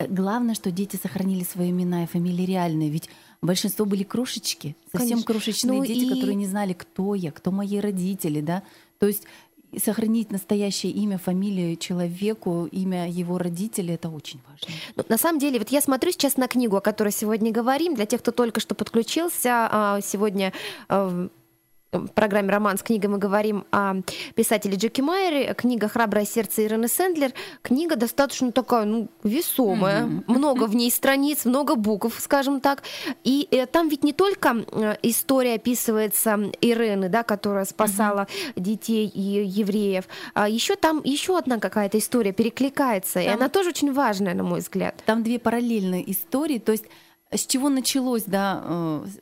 э, 0.00 0.06
главное, 0.08 0.56
что 0.56 0.72
дети 0.72 0.98
сохранили 1.00 1.44
свои 1.44 1.70
имена 1.70 2.02
и 2.02 2.06
фамилии 2.08 2.44
реальные. 2.44 2.90
Ведь 2.90 3.08
большинство 3.40 3.86
были 3.86 4.02
крошечки, 4.02 4.74
совсем 4.90 5.10
Конечно. 5.10 5.32
крошечные 5.32 5.78
ну 5.78 5.86
дети, 5.86 6.06
и... 6.06 6.08
которые 6.08 6.34
не 6.34 6.46
знали, 6.46 6.72
кто 6.72 7.14
я, 7.14 7.30
кто 7.30 7.52
мои 7.52 7.78
родители, 7.78 8.40
да. 8.40 8.64
То 8.98 9.06
есть 9.06 9.22
сохранить 9.78 10.30
настоящее 10.30 10.92
имя, 10.92 11.18
фамилию 11.18 11.76
человеку, 11.76 12.66
имя 12.70 13.08
его 13.08 13.38
родителей, 13.38 13.94
это 13.94 14.08
очень 14.08 14.40
важно. 14.48 14.74
Ну, 14.96 15.04
на 15.08 15.18
самом 15.18 15.38
деле, 15.38 15.58
вот 15.58 15.68
я 15.70 15.80
смотрю 15.80 16.12
сейчас 16.12 16.36
на 16.36 16.48
книгу, 16.48 16.76
о 16.76 16.80
которой 16.80 17.12
сегодня 17.12 17.52
говорим, 17.52 17.94
для 17.94 18.06
тех, 18.06 18.20
кто 18.20 18.30
только 18.30 18.60
что 18.60 18.74
подключился, 18.74 19.68
а, 19.70 20.00
сегодня 20.00 20.52
а, 20.88 21.28
в 21.98 22.12
программе 22.12 22.50
«Роман 22.50 22.78
с 22.78 22.82
книгой» 22.82 23.10
мы 23.10 23.18
говорим 23.18 23.64
о 23.70 23.96
писателе 24.34 24.76
Джеки 24.76 25.00
Майере. 25.00 25.54
Книга 25.54 25.88
«Храброе 25.88 26.24
сердце» 26.24 26.64
Ирины 26.64 26.88
Сэндлер. 26.88 27.32
Книга 27.62 27.96
достаточно 27.96 28.52
такая, 28.52 28.84
ну, 28.84 29.08
весомая. 29.22 30.04
Mm-hmm. 30.04 30.24
Много 30.26 30.64
в 30.64 30.74
ней 30.74 30.90
страниц, 30.90 31.44
много 31.44 31.76
букв, 31.76 32.18
скажем 32.20 32.60
так. 32.60 32.82
И 33.22 33.46
э, 33.50 33.66
там 33.66 33.88
ведь 33.88 34.02
не 34.02 34.12
только 34.12 34.64
э, 34.72 34.96
история 35.02 35.54
описывается 35.54 36.38
Ирены, 36.60 37.08
да, 37.08 37.22
которая 37.22 37.64
спасала 37.64 38.26
mm-hmm. 38.26 38.60
детей 38.60 39.06
и 39.06 39.44
евреев. 39.44 40.04
А 40.34 40.48
еще 40.48 40.76
там 40.76 41.00
еще 41.04 41.38
одна 41.38 41.58
какая-то 41.58 41.98
история 41.98 42.32
перекликается. 42.32 43.14
Там... 43.14 43.22
И 43.22 43.26
она 43.28 43.48
тоже 43.48 43.70
очень 43.70 43.92
важная, 43.92 44.34
на 44.34 44.42
мой 44.42 44.60
взгляд. 44.60 45.02
Там 45.06 45.22
две 45.22 45.38
параллельные 45.38 46.10
истории. 46.10 46.58
То 46.58 46.72
есть 46.72 46.84
с 47.36 47.46
чего 47.46 47.68
началось, 47.68 48.24
да, 48.26 48.62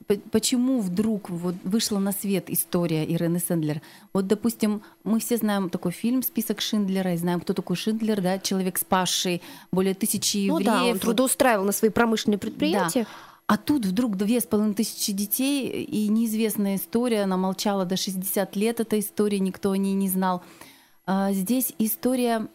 э, 0.08 0.16
почему 0.30 0.80
вдруг 0.80 1.30
вот 1.30 1.54
вышла 1.64 1.98
на 1.98 2.12
свет 2.12 2.50
история 2.50 3.04
Ирены 3.04 3.38
Сэндлер? 3.38 3.80
Вот, 4.12 4.26
допустим, 4.26 4.82
мы 5.04 5.20
все 5.20 5.36
знаем 5.36 5.70
такой 5.70 5.92
фильм 5.92 6.22
«Список 6.22 6.60
Шиндлера» 6.60 7.14
и 7.14 7.16
знаем, 7.16 7.40
кто 7.40 7.54
такой 7.54 7.76
Шиндлер, 7.76 8.20
да, 8.20 8.38
человек, 8.38 8.78
спасший 8.78 9.42
более 9.70 9.94
тысячи 9.94 10.48
ну, 10.48 10.58
евреев. 10.58 10.64
Да, 10.64 10.84
он 10.84 10.98
трудоустраивал 10.98 11.64
на 11.64 11.72
свои 11.72 11.90
промышленные 11.90 12.38
предприятия. 12.38 13.02
Да. 13.02 13.08
А 13.46 13.56
тут 13.56 13.84
вдруг 13.84 14.16
две 14.16 14.40
с 14.40 14.46
половиной 14.46 14.74
тысячи 14.74 15.12
детей 15.12 15.84
и 15.84 16.08
неизвестная 16.08 16.76
история, 16.76 17.22
она 17.22 17.36
молчала 17.36 17.84
до 17.84 17.96
60 17.96 18.56
лет, 18.56 18.80
эта 18.80 18.98
история, 18.98 19.40
никто 19.40 19.72
о 19.72 19.76
ней 19.76 19.94
не 19.94 20.08
знал. 20.08 20.42
А 21.06 21.32
здесь 21.32 21.74
история 21.78 22.48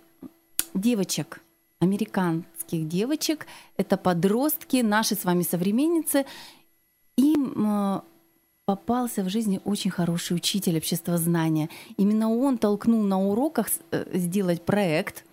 девочек, 0.74 1.42
американских 2.67 2.88
девочек, 2.88 3.47
это 3.77 3.97
подростки, 3.97 4.83
наши 4.83 5.15
с 5.15 5.25
вами 5.25 5.43
современницы. 5.43 6.25
Им 7.17 7.53
э, 7.57 8.01
попался 8.65 9.24
в 9.24 9.29
жизни 9.29 9.59
очень 9.65 9.91
хороший 9.91 10.36
учитель 10.36 10.77
обществознания. 10.77 11.69
Именно 11.97 12.29
он 12.29 12.57
толкнул 12.57 13.03
на 13.03 13.19
уроках 13.19 13.67
э, 13.91 14.05
сделать 14.17 14.62
проект. 14.62 15.24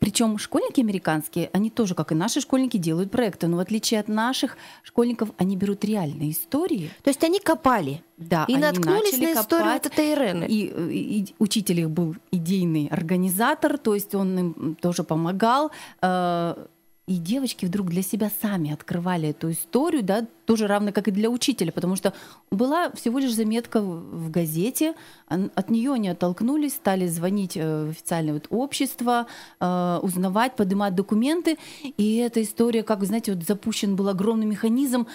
Причем 0.00 0.38
школьники 0.38 0.80
американские, 0.80 1.50
они 1.52 1.70
тоже, 1.70 1.94
как 1.94 2.10
и 2.10 2.14
наши 2.14 2.40
школьники, 2.40 2.78
делают 2.78 3.10
проекты, 3.10 3.46
но 3.46 3.58
в 3.58 3.60
отличие 3.60 4.00
от 4.00 4.08
наших 4.08 4.56
школьников, 4.82 5.28
они 5.36 5.56
берут 5.56 5.84
реальные 5.84 6.32
истории. 6.32 6.90
То 7.04 7.10
есть 7.10 7.22
они 7.22 7.38
копали. 7.38 8.02
Да, 8.16 8.44
и 8.48 8.56
наткнулись 8.56 9.18
на 9.18 9.32
историю 9.32 9.72
этой 9.72 10.14
Ирены. 10.14 10.44
И, 10.44 10.66
и, 10.66 11.20
и 11.20 11.34
учитель 11.38 11.80
их 11.80 11.90
был 11.90 12.16
идейный 12.30 12.88
организатор, 12.88 13.78
то 13.78 13.94
есть 13.94 14.14
он 14.14 14.38
им 14.38 14.76
тоже 14.80 15.04
помогал. 15.04 15.70
Э, 16.02 16.66
и 17.10 17.16
девочки 17.16 17.66
вдруг 17.66 17.88
для 17.88 18.02
себя 18.02 18.30
сами 18.40 18.70
открывали 18.70 19.30
эту 19.30 19.50
историю, 19.50 20.04
да, 20.04 20.28
тоже 20.44 20.68
равно 20.68 20.92
как 20.92 21.08
и 21.08 21.10
для 21.10 21.28
учителя, 21.28 21.72
потому 21.72 21.96
что 21.96 22.14
была 22.52 22.92
всего 22.92 23.18
лишь 23.18 23.34
заметка 23.34 23.80
в 23.82 24.30
газете, 24.30 24.94
от 25.26 25.70
нее 25.70 25.92
они 25.92 26.08
оттолкнулись, 26.08 26.74
стали 26.74 27.08
звонить 27.08 27.56
э, 27.56 27.86
в 27.86 27.90
официальное 27.90 28.34
вот 28.34 28.46
общество, 28.50 29.26
э, 29.58 29.98
узнавать, 30.02 30.54
поднимать 30.54 30.94
документы, 30.94 31.58
и 31.82 32.18
эта 32.18 32.44
история, 32.44 32.84
как 32.84 33.00
вы 33.00 33.06
знаете, 33.06 33.34
вот 33.34 33.42
запущен 33.42 33.96
был 33.96 34.08
огромный 34.08 34.46
механизм 34.46 35.08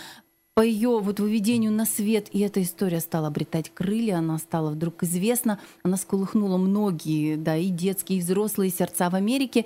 по 0.53 0.59
ее 0.59 0.99
вот 0.99 1.21
выведению 1.21 1.71
на 1.71 1.85
свет, 1.85 2.27
и 2.33 2.39
эта 2.41 2.61
история 2.61 2.99
стала 2.99 3.27
обретать 3.27 3.73
крылья, 3.73 4.17
она 4.17 4.37
стала 4.37 4.71
вдруг 4.71 5.03
известна, 5.03 5.59
она 5.81 5.95
сколыхнула 5.95 6.57
многие, 6.57 7.37
да, 7.37 7.55
и 7.55 7.69
детские, 7.69 8.19
и 8.19 8.21
взрослые 8.21 8.69
сердца 8.69 9.09
в 9.09 9.15
Америке. 9.15 9.65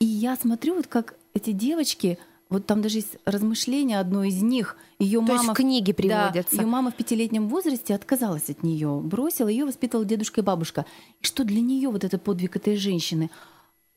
И 0.00 0.06
я 0.06 0.36
смотрю, 0.36 0.76
вот 0.76 0.86
как 0.86 1.14
эти 1.34 1.52
девочки, 1.52 2.18
вот 2.48 2.66
там 2.66 2.82
даже 2.82 2.98
есть 2.98 3.16
размышление 3.24 4.00
одно 4.00 4.24
из 4.24 4.42
них. 4.42 4.76
Ее 4.98 5.20
мама, 5.20 5.42
есть 5.42 5.54
книги 5.54 5.92
приводятся. 5.92 6.56
Да, 6.56 6.62
ее 6.62 6.68
мама 6.68 6.90
в 6.90 6.94
пятилетнем 6.94 7.48
возрасте 7.48 7.94
отказалась 7.94 8.50
от 8.50 8.62
нее, 8.62 9.00
бросила, 9.02 9.48
ее 9.48 9.64
воспитывала 9.64 10.04
дедушка 10.04 10.40
и 10.40 10.44
бабушка. 10.44 10.84
И 11.20 11.26
что 11.26 11.44
для 11.44 11.60
нее 11.60 11.90
вот 11.90 12.04
этот 12.04 12.22
подвиг 12.22 12.56
этой 12.56 12.76
женщины? 12.76 13.30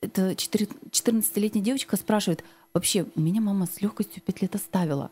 Это 0.00 0.32
14-летняя 0.32 1.64
девочка 1.64 1.96
спрашивает, 1.96 2.44
вообще, 2.72 3.06
меня 3.16 3.40
мама 3.40 3.66
с 3.66 3.80
легкостью 3.80 4.22
пять 4.22 4.42
лет 4.42 4.54
оставила. 4.54 5.10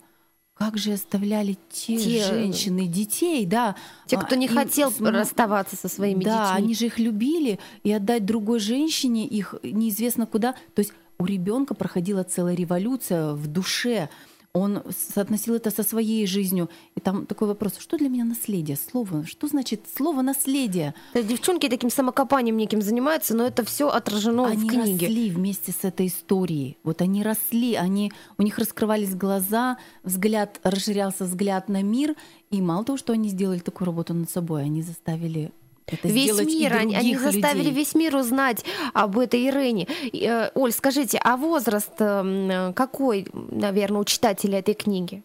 Как 0.55 0.77
же 0.77 0.93
оставляли 0.93 1.57
те, 1.71 1.97
те 1.97 2.25
женщины 2.25 2.87
детей, 2.87 3.47
да. 3.47 3.75
Те, 4.07 4.19
кто 4.19 4.37
не 4.37 4.47
а, 4.47 4.51
хотел 4.51 4.93
расставаться 5.01 5.77
со 5.77 5.89
своими 5.89 6.23
да, 6.23 6.31
детьми. 6.31 6.47
Да, 6.47 6.55
они 6.55 6.75
же 6.75 6.87
их 6.87 6.99
любили, 6.99 7.59
и 7.83 7.91
отдать 7.91 8.27
другой 8.27 8.61
женщине 8.61 9.27
их 9.27 9.55
неизвестно 9.63 10.27
куда. 10.27 10.53
То 10.75 10.81
есть 10.81 10.93
у 11.23 11.25
ребенка 11.25 11.75
проходила 11.75 12.25
целая 12.25 12.57
революция 12.57 13.35
в 13.35 13.47
душе. 13.47 14.09
Он 14.53 14.83
соотносил 15.15 15.55
это 15.55 15.71
со 15.71 15.85
своей 15.85 16.27
жизнью. 16.27 16.69
И 16.97 17.01
там 17.01 17.27
такой 17.27 17.47
вопрос, 17.47 17.79
что 17.79 17.97
для 17.97 18.09
меня 18.09 18.25
наследие? 18.25 18.77
Слово, 18.77 19.25
что 19.25 19.47
значит 19.47 19.83
слово 19.97 20.21
наследие? 20.23 20.95
Девчонки 21.15 21.69
таким 21.69 21.91
самокопанием 21.91 22.57
неким 22.57 22.83
занимаются, 22.83 23.37
но 23.37 23.47
это 23.47 23.65
все 23.65 23.89
отражено 23.89 24.47
они 24.47 24.65
в 24.65 24.67
книге. 24.67 24.83
Они 24.83 24.99
росли 24.99 25.31
вместе 25.31 25.73
с 25.73 25.85
этой 25.85 26.09
историей. 26.09 26.77
Вот 26.83 27.01
они 27.01 27.23
росли, 27.23 27.77
они, 27.77 28.13
у 28.37 28.43
них 28.43 28.59
раскрывались 28.59 29.15
глаза, 29.15 29.79
взгляд, 30.03 30.61
расширялся 30.65 31.25
взгляд 31.25 31.69
на 31.69 31.83
мир. 31.83 32.17
И 32.51 32.61
мало 32.61 32.85
того, 32.85 32.99
что 32.99 33.13
они 33.13 33.29
сделали 33.29 33.61
такую 33.61 33.87
работу 33.87 34.13
над 34.13 34.29
собой, 34.29 34.65
они 34.65 34.83
заставили 34.83 35.53
это 35.87 36.09
весь 36.09 36.39
мир, 36.39 36.75
они, 36.75 36.95
они 36.95 37.17
заставили 37.17 37.65
людей. 37.65 37.75
весь 37.75 37.95
мир 37.95 38.17
узнать 38.17 38.65
об 38.95 39.19
этой 39.19 39.49
Ирене. 39.49 39.89
Э, 40.13 40.51
Оль, 40.55 40.73
скажите, 40.73 41.21
а 41.23 41.37
возраст 41.37 41.93
эм, 41.99 42.73
какой, 42.75 43.27
наверное, 43.33 44.01
у 44.01 44.05
читателя 44.05 44.59
этой 44.59 44.75
книги? 44.75 45.23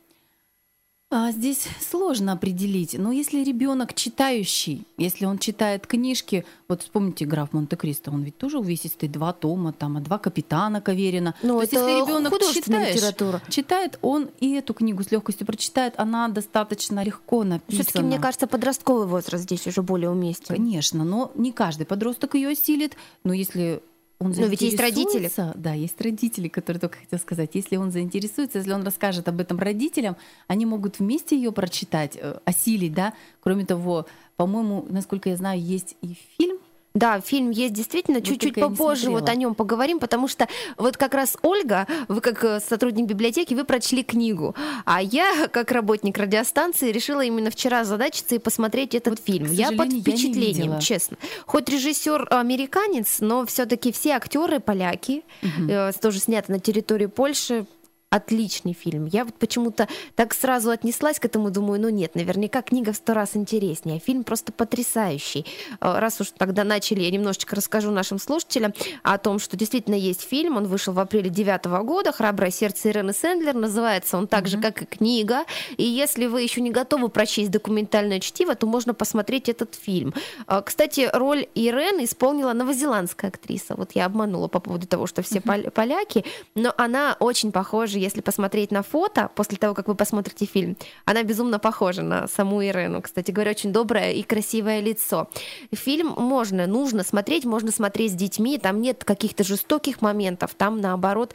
А 1.10 1.32
здесь 1.32 1.70
сложно 1.80 2.34
определить. 2.34 2.98
Но 3.00 3.14
если 3.14 3.42
ребенок 3.42 3.94
читающий, 3.94 4.86
если 4.98 5.24
он 5.24 5.38
читает 5.38 5.88
книжки, 5.88 6.46
вот 6.68 6.82
вспомните 6.82 7.26
граф 7.26 7.54
Монте-Кристо, 7.54 8.12
он 8.12 8.24
ведь 8.24 8.38
тоже 8.38 8.60
увесистый, 8.60 9.08
два 9.08 9.32
тома, 9.32 9.72
там, 9.72 9.96
а 9.96 10.02
два 10.02 10.18
капитана 10.18 10.82
Каверина. 10.82 11.34
Ну, 11.42 11.56
То 11.56 11.62
есть, 11.62 11.74
если 11.74 12.02
ребенок 12.02 12.34
читает, 12.54 12.96
литература. 12.96 13.42
читает, 13.48 14.00
он 14.02 14.30
и 14.42 14.52
эту 14.56 14.74
книгу 14.74 15.02
с 15.02 15.10
легкостью 15.10 15.48
прочитает, 15.48 15.94
она 15.96 16.28
достаточно 16.28 17.02
легко 17.06 17.46
написана. 17.46 17.84
Все-таки, 17.84 18.04
мне 18.04 18.20
кажется, 18.20 18.46
подростковый 18.46 19.08
возраст 19.08 19.46
здесь 19.46 19.66
уже 19.66 19.82
более 19.82 20.10
уместен. 20.10 20.58
Конечно, 20.58 21.06
но 21.06 21.32
не 21.36 21.54
каждый 21.54 21.86
подросток 21.86 22.36
ее 22.36 22.50
осилит. 22.50 22.98
Но 23.24 23.32
если 23.32 23.82
он 24.20 24.34
Но 24.36 24.48
ведь 24.48 24.62
есть 24.62 24.80
родители. 24.80 25.30
Да, 25.56 25.74
есть 25.74 26.02
родители, 26.02 26.48
которые 26.48 26.80
только 26.80 26.98
хотел 26.98 27.20
сказать. 27.20 27.52
Если 27.54 27.76
он 27.76 27.92
заинтересуется, 27.92 28.58
если 28.58 28.72
он 28.72 28.84
расскажет 28.84 29.28
об 29.28 29.40
этом 29.40 29.60
родителям, 29.60 30.18
они 30.48 30.66
могут 30.66 31.00
вместе 31.00 31.36
ее 31.36 31.52
прочитать, 31.52 32.18
э, 32.20 32.40
осилить, 32.44 32.94
да. 32.94 33.14
Кроме 33.42 33.66
того, 33.66 34.08
по-моему, 34.36 34.86
насколько 34.90 35.30
я 35.30 35.38
знаю, 35.38 35.62
есть 35.62 35.96
и 36.02 36.16
фильм 36.38 36.58
да, 36.98 37.22
фильм 37.22 37.52
есть 37.52 37.74
действительно, 37.74 38.22
чуть-чуть 38.22 38.56
попозже 38.56 39.10
вот 39.10 39.30
о 39.30 39.36
нем 39.36 39.56
поговорим, 39.56 40.00
потому 40.00 40.28
что 40.28 40.48
вот 40.78 40.98
как 40.98 41.14
раз 41.14 41.38
Ольга, 41.42 41.88
вы 42.08 42.22
как 42.22 42.44
э, 42.44 42.60
сотрудник 42.60 43.06
библиотеки, 43.06 43.54
вы 43.54 43.66
прочли 43.66 44.04
книгу, 44.04 44.56
а 44.86 45.02
я 45.02 45.48
как 45.52 45.72
работник 45.72 46.18
радиостанции 46.18 46.92
решила 46.92 47.22
именно 47.22 47.52
вчера 47.52 47.84
задачиться 47.84 48.36
и 48.36 48.40
посмотреть 48.40 48.96
этот 48.96 49.20
вот, 49.20 49.26
фильм. 49.26 49.52
Я 49.52 49.72
под 49.72 49.94
впечатлением, 49.94 50.74
я 50.74 50.80
честно. 50.80 51.18
Хоть 51.46 51.70
режиссер 51.70 52.28
американец, 52.32 53.18
но 53.20 53.46
все-таки 53.46 53.92
все 53.92 54.12
актеры 54.12 54.60
поляки, 54.60 55.24
угу. 55.44 55.70
э, 55.70 55.92
тоже 56.02 56.20
снято 56.20 56.52
на 56.52 56.60
территории 56.60 57.08
Польши 57.08 57.66
отличный 58.10 58.74
фильм. 58.74 59.06
Я 59.06 59.26
вот 59.26 59.36
почему-то 59.36 59.88
так 60.16 60.34
сразу 60.34 60.70
отнеслась 60.70 61.20
к 61.20 61.26
этому, 61.26 61.52
думаю, 61.52 61.82
ну 61.82 61.90
нет, 61.90 62.16
наверняка 62.16 62.62
книга 62.62 62.94
в 62.94 62.96
сто 62.96 63.14
раз 63.14 63.36
интереснее. 63.36 64.00
Фильм 64.00 64.24
просто 64.24 64.54
потрясающий. 64.54 65.46
Э, 65.82 66.00
раз 66.00 66.22
уж 66.22 66.32
тогда 66.38 66.64
начали, 66.64 67.02
я 67.02 67.12
немножечко 67.12 67.56
расскажу 67.56 67.92
нашим 67.92 68.18
слушателям 68.18 68.74
о 69.04 69.18
том, 69.18 69.40
что 69.40 69.58
действительно 69.58 69.96
есть 69.96 70.22
фильм. 70.22 70.56
Он 70.56 70.68
вышел 70.68 70.94
в 70.94 71.00
апреле 71.00 71.30
девятого 71.30 71.84
года. 71.84 72.14
«Храброе 72.14 72.52
сердце» 72.52 72.90
Ирены 72.90 73.12
Сэндлер. 73.12 73.54
Называется 73.54 74.18
он 74.18 74.28
так 74.28 74.46
mm-hmm. 74.46 74.48
же, 74.48 74.62
как 74.62 74.82
и 74.82 74.86
книга. 74.86 75.44
И 75.76 75.84
если 75.84 76.28
вы 76.28 76.42
еще 76.44 76.62
не 76.62 76.72
готовы 76.72 77.10
прочесть 77.10 77.52
документальное 77.52 78.22
чтиво, 78.22 78.56
то 78.56 78.68
можно 78.68 78.94
посмотреть 78.94 79.50
этот 79.50 79.76
фильм. 79.76 80.14
Э, 80.48 80.62
кстати, 80.66 81.10
роль 81.12 81.48
Ирены 81.56 82.06
исполнила 82.06 82.54
новозеландская 82.54 83.32
актриса. 83.32 83.76
Вот 83.76 83.92
я 83.96 84.06
обманула 84.06 84.48
по 84.48 84.62
поводу 84.62 84.88
того, 84.88 85.08
что 85.08 85.22
все 85.24 85.40
mm-hmm. 85.40 85.72
поляки, 85.72 86.24
но 86.56 86.74
она 86.78 87.18
очень 87.20 87.52
похожа 87.52 87.97
даже 87.98 88.06
если 88.06 88.22
посмотреть 88.22 88.72
на 88.72 88.84
фото, 88.84 89.30
после 89.36 89.58
того, 89.58 89.74
как 89.74 89.88
вы 89.88 89.96
посмотрите 89.96 90.46
фильм, 90.46 90.76
она 91.06 91.24
безумно 91.24 91.60
похожа 91.60 92.04
на 92.04 92.28
саму 92.28 92.62
Ирену. 92.62 93.02
Кстати 93.02 93.32
говоря, 93.32 93.52
очень 93.52 93.74
доброе 93.74 94.14
и 94.14 94.24
красивое 94.24 94.82
лицо. 94.82 95.28
Фильм 95.74 96.14
можно, 96.18 96.68
нужно 96.68 97.04
смотреть, 97.04 97.46
можно 97.46 97.72
смотреть 97.72 98.12
с 98.12 98.16
детьми, 98.16 98.58
там 98.58 98.82
нет 98.82 99.04
каких-то 99.04 99.44
жестоких 99.44 100.02
моментов, 100.02 100.52
там 100.58 100.82
наоборот, 100.82 101.34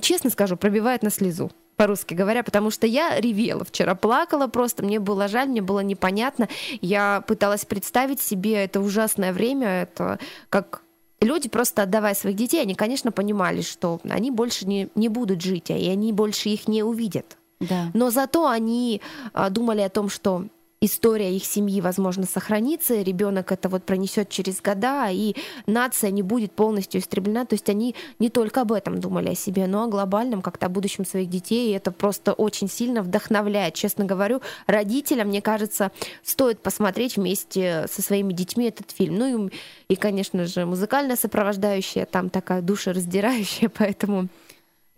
честно 0.00 0.30
скажу, 0.30 0.56
пробивает 0.56 1.02
на 1.02 1.10
слезу 1.10 1.50
по-русски 1.76 2.12
говоря, 2.12 2.42
потому 2.42 2.70
что 2.70 2.86
я 2.86 3.18
ревела 3.18 3.64
вчера, 3.64 3.94
плакала 3.94 4.48
просто, 4.48 4.84
мне 4.84 5.00
было 5.00 5.28
жаль, 5.28 5.48
мне 5.48 5.62
было 5.62 5.80
непонятно. 5.80 6.46
Я 6.82 7.22
пыталась 7.26 7.64
представить 7.64 8.20
себе 8.20 8.64
это 8.64 8.80
ужасное 8.80 9.32
время, 9.32 9.66
это 9.66 10.18
как 10.50 10.82
люди, 11.20 11.48
просто 11.48 11.82
отдавая 11.82 12.14
своих 12.14 12.36
детей, 12.36 12.62
они, 12.62 12.74
конечно, 12.74 13.12
понимали, 13.12 13.60
что 13.62 14.00
они 14.08 14.30
больше 14.30 14.66
не, 14.66 14.88
не 14.94 15.08
будут 15.08 15.42
жить, 15.42 15.70
и 15.70 15.88
они 15.88 16.12
больше 16.12 16.48
их 16.48 16.68
не 16.68 16.82
увидят. 16.82 17.36
Да. 17.60 17.90
Но 17.92 18.10
зато 18.10 18.48
они 18.48 19.02
а, 19.32 19.50
думали 19.50 19.82
о 19.82 19.90
том, 19.90 20.08
что 20.08 20.46
история 20.82 21.34
их 21.34 21.44
семьи, 21.44 21.80
возможно, 21.80 22.24
сохранится, 22.24 23.02
ребенок 23.02 23.52
это 23.52 23.68
вот 23.68 23.84
пронесет 23.84 24.30
через 24.30 24.62
года, 24.62 25.08
и 25.10 25.36
нация 25.66 26.10
не 26.10 26.22
будет 26.22 26.52
полностью 26.52 27.00
истреблена. 27.00 27.44
То 27.44 27.54
есть 27.54 27.68
они 27.68 27.94
не 28.18 28.30
только 28.30 28.62
об 28.62 28.72
этом 28.72 28.98
думали 28.98 29.30
о 29.30 29.34
себе, 29.34 29.66
но 29.66 29.84
о 29.84 29.88
глобальном, 29.88 30.40
как-то 30.40 30.66
о 30.66 30.68
будущем 30.70 31.04
своих 31.04 31.28
детей. 31.28 31.70
И 31.70 31.76
это 31.76 31.92
просто 31.92 32.32
очень 32.32 32.68
сильно 32.68 33.02
вдохновляет. 33.02 33.74
Честно 33.74 34.06
говорю, 34.06 34.40
родителям, 34.66 35.28
мне 35.28 35.42
кажется, 35.42 35.92
стоит 36.22 36.60
посмотреть 36.62 37.16
вместе 37.16 37.86
со 37.90 38.00
своими 38.00 38.32
детьми 38.32 38.66
этот 38.66 38.90
фильм. 38.90 39.16
Ну 39.18 39.48
и, 39.48 39.50
и 39.88 39.96
конечно 39.96 40.46
же, 40.46 40.64
музыкальная 40.64 41.16
сопровождающая 41.16 42.06
там 42.06 42.30
такая 42.30 42.62
душераздирающая, 42.62 43.68
поэтому 43.78 44.28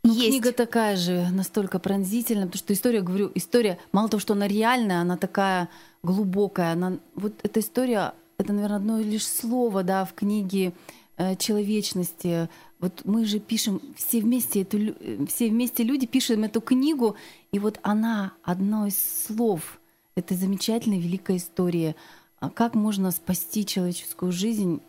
Ну, 0.04 0.12
есть. 0.12 0.30
Книга 0.30 0.52
такая 0.52 0.96
же, 0.96 1.28
настолько 1.30 1.78
пронзительная, 1.78 2.46
потому 2.46 2.58
что 2.58 2.72
история, 2.72 3.02
говорю, 3.02 3.30
история, 3.36 3.78
мало 3.92 4.08
того, 4.08 4.20
что 4.20 4.34
она 4.34 4.48
реальная, 4.48 5.00
она 5.00 5.16
такая 5.16 5.68
глубокая. 6.02 6.72
Она, 6.72 6.98
вот 7.14 7.34
эта 7.44 7.60
история, 7.60 8.14
это, 8.36 8.52
наверное, 8.52 8.78
одно 8.78 8.98
лишь 8.98 9.26
слово, 9.26 9.84
да, 9.84 10.04
в 10.04 10.14
книге 10.14 10.72
э, 11.16 11.36
человечности. 11.36 12.48
Вот 12.80 13.02
мы 13.04 13.24
же 13.24 13.38
пишем 13.38 13.80
все 13.96 14.20
вместе 14.20 14.62
эту, 14.62 14.78
э, 14.78 15.24
все 15.26 15.48
вместе 15.48 15.84
люди 15.84 16.06
пишем 16.06 16.42
эту 16.42 16.60
книгу, 16.60 17.14
и 17.52 17.60
вот 17.60 17.78
она 17.82 18.32
одно 18.42 18.86
из 18.86 18.98
слов 19.26 19.78
этой 20.16 20.36
замечательной 20.36 20.98
великой 20.98 21.36
истории. 21.36 21.94
А 22.40 22.50
как 22.50 22.74
можно 22.74 23.12
спасти 23.12 23.64
человеческую 23.64 24.32
жизнь, 24.32 24.82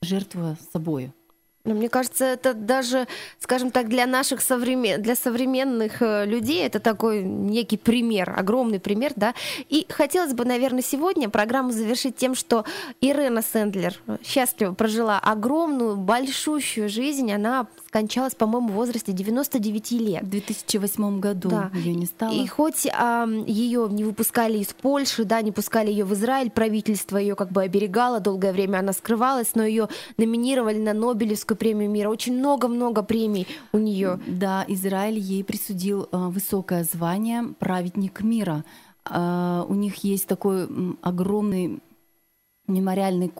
жертвуя 0.00 0.56
собой? 0.72 1.12
Но 1.66 1.74
мне 1.74 1.88
кажется, 1.88 2.24
это 2.24 2.54
даже, 2.54 3.06
скажем 3.40 3.70
так, 3.70 3.88
для 3.88 4.06
наших 4.06 4.40
современ... 4.40 5.02
для 5.02 5.16
современных 5.16 6.00
э, 6.00 6.24
людей 6.24 6.64
это 6.64 6.80
такой 6.80 7.22
некий 7.22 7.76
пример, 7.76 8.34
огромный 8.36 8.80
пример, 8.80 9.12
да. 9.16 9.34
И 9.68 9.86
хотелось 9.90 10.32
бы, 10.32 10.44
наверное, 10.44 10.82
сегодня 10.82 11.28
программу 11.28 11.72
завершить 11.72 12.16
тем, 12.16 12.34
что 12.34 12.64
Ирена 13.00 13.42
Сэндлер 13.42 13.94
счастливо 14.24 14.72
прожила 14.72 15.18
огромную, 15.18 15.96
большущую 15.96 16.88
жизнь. 16.88 17.32
Она 17.32 17.66
скончалась, 17.96 18.34
по-моему, 18.34 18.68
в 18.68 18.72
возрасте 18.72 19.12
99 19.12 19.92
лет. 19.92 20.22
В 20.22 20.28
2008 20.28 21.18
году 21.18 21.48
да. 21.48 21.70
ее 21.72 21.94
не 21.94 22.04
стало. 22.04 22.30
И 22.30 22.46
хоть 22.46 22.86
а, 22.92 23.26
ее 23.46 23.88
не 23.90 24.04
выпускали 24.04 24.58
из 24.58 24.66
Польши, 24.74 25.24
да, 25.24 25.40
не 25.40 25.50
пускали 25.50 25.90
ее 25.90 26.04
в 26.04 26.12
Израиль, 26.12 26.50
правительство 26.50 27.16
ее 27.16 27.34
как 27.36 27.50
бы 27.50 27.62
оберегало, 27.62 28.20
долгое 28.20 28.52
время 28.52 28.80
она 28.80 28.92
скрывалась, 28.92 29.54
но 29.54 29.64
ее 29.64 29.88
номинировали 30.18 30.78
на 30.78 30.92
Нобелевскую 30.92 31.56
премию 31.56 31.88
мира. 31.88 32.10
Очень 32.10 32.38
много-много 32.38 33.02
премий 33.02 33.46
у 33.72 33.78
нее. 33.78 34.20
Да, 34.26 34.66
Израиль 34.68 35.18
ей 35.18 35.42
присудил 35.42 36.06
а, 36.12 36.28
высокое 36.28 36.84
звание 36.84 37.54
праведник 37.58 38.20
мира. 38.20 38.62
А, 39.06 39.64
у 39.70 39.74
них 39.74 40.04
есть 40.04 40.26
такой 40.26 40.68
огромный 41.00 41.80
мемориальный 42.68 43.30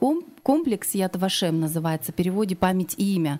комплекс 0.41 0.95
Яд 0.95 1.15
Вашем 1.15 1.59
называется, 1.59 2.11
в 2.11 2.15
переводе 2.15 2.55
«Память 2.55 2.95
и 2.97 3.15
имя». 3.15 3.39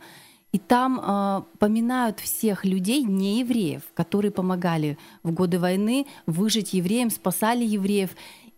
И 0.53 0.59
там 0.59 0.99
э, 0.99 1.41
поминают 1.59 2.19
всех 2.19 2.63
людей, 2.63 3.03
не 3.03 3.39
евреев, 3.41 3.81
которые 3.93 4.31
помогали 4.31 4.97
в 5.23 5.31
годы 5.31 5.59
войны 5.59 6.07
выжить 6.25 6.73
евреям, 6.73 7.09
спасали 7.09 7.65
евреев. 7.65 8.11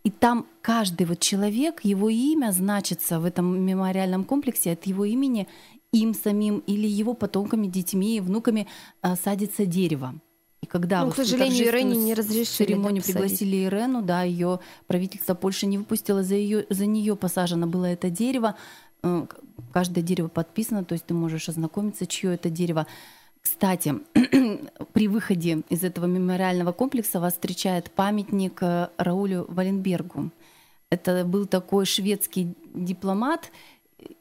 И 0.03 0.11
там 0.11 0.45
каждый 0.61 1.07
вот 1.07 1.19
человек, 1.19 1.81
его 1.83 2.09
имя 2.09 2.51
значится 2.51 3.19
в 3.19 3.25
этом 3.25 3.59
мемориальном 3.65 4.23
комплексе 4.23 4.73
от 4.73 4.85
его 4.85 5.03
имени 5.03 5.47
им 5.91 6.13
самим 6.13 6.59
или 6.67 6.87
его 6.87 7.13
потомками, 7.13 7.67
детьми, 7.67 8.21
внуками 8.21 8.67
э, 9.01 9.15
садится 9.15 9.65
дерево. 9.65 10.15
И 10.61 10.65
когда 10.65 10.99
ну, 10.99 11.05
вот 11.05 11.13
к 11.13 11.17
сожалению, 11.17 11.67
Ирене 11.67 11.95
не 11.95 12.13
разрешили 12.13 12.67
церемонию 12.67 13.03
пригласили 13.03 13.65
Ирену, 13.65 14.01
да, 14.01 14.23
ее 14.23 14.59
правительство 14.87 15.33
Польши 15.33 15.65
не 15.65 15.77
выпустило 15.77 16.21
за 16.21 16.35
ее 16.35 16.65
за 16.69 16.85
нее 16.85 17.15
посажено 17.15 17.65
было 17.65 17.85
это 17.85 18.09
дерево. 18.09 18.55
Э, 19.03 19.25
каждое 19.71 20.01
дерево 20.01 20.27
подписано, 20.27 20.83
то 20.83 20.93
есть 20.93 21.05
ты 21.05 21.13
можешь 21.13 21.49
ознакомиться, 21.49 22.05
чье 22.05 22.33
это 22.33 22.49
дерево. 22.49 22.87
Кстати, 23.41 23.95
при 24.93 25.07
выходе 25.07 25.63
из 25.69 25.83
этого 25.83 26.05
мемориального 26.05 26.71
комплекса 26.71 27.19
вас 27.19 27.33
встречает 27.33 27.91
памятник 27.91 28.61
э, 28.61 28.89
Раулю 28.97 29.45
Валенбергу. 29.47 30.31
Это 30.89 31.23
был 31.23 31.45
такой 31.45 31.85
шведский 31.85 32.55
дипломат. 32.73 33.51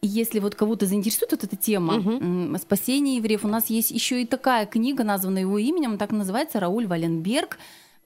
Если 0.03 0.39
вот 0.39 0.55
кого-то 0.55 0.87
заинтересует 0.87 1.33
вот 1.33 1.45
эта 1.45 1.57
тема 1.57 1.99
угу. 1.99 2.59
спасения 2.59 3.17
евреев, 3.17 3.45
у 3.45 3.49
нас 3.49 3.71
есть 3.71 3.91
еще 3.91 4.21
и 4.21 4.27
такая 4.27 4.67
книга, 4.67 5.05
названная 5.05 5.43
его 5.43 5.57
именем, 5.59 5.99
так 5.99 6.11
называется 6.11 6.61
Рауль 6.61 6.87
Валенберг. 6.87 7.59